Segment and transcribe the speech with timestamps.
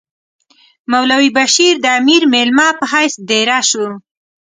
[0.91, 3.87] مولوی بشیر د امیر مېلمه په حیث دېره شو.